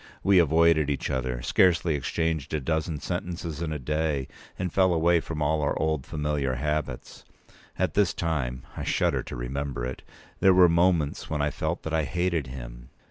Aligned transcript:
We 0.23 0.39
avoided 0.39 0.89
each 0.89 1.11
other, 1.11 1.43
scarcely 1.43 1.93
exchanged 1.93 2.55
a 2.55 2.59
dozen 2.59 2.99
sentences 2.99 3.61
in 3.61 3.71
a 3.71 3.77
day, 3.77 4.27
and 4.57 4.73
fell 4.73 4.95
away 4.95 5.19
from 5.19 5.43
all 5.43 5.61
our 5.61 5.77
old 5.77 6.07
familiar 6.07 6.55
habits. 6.55 7.23
At 7.77 7.93
this 7.93 8.11
time—I 8.11 8.83
shudder 8.83 9.21
to 9.21 9.35
remember 9.35 9.85
it!—there 9.85 10.55
were 10.55 10.67
moments 10.69 11.29
when 11.29 11.39
I 11.43 11.51
felt 11.51 11.83
that 11.83 11.93
I 11.93 12.05
hated 12.05 12.47
him. 12.47 12.89